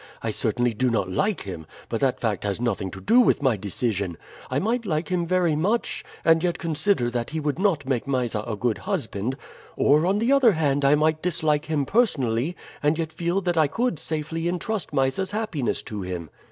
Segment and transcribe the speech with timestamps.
[0.23, 3.55] I certainly do not like him, but that fact has nothing to do with my
[3.55, 4.17] decision.
[4.49, 8.39] I might like him very much, and yet consider that he would not make Mysa
[8.47, 9.37] a good husband;
[9.75, 13.67] or, on the other hand, I might dislike him personally, and yet feel that I
[13.67, 16.31] could safely intrust Mysa's happiness to him.